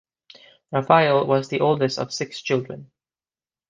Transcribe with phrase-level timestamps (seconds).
[0.71, 2.89] Rafael was the oldest of six children.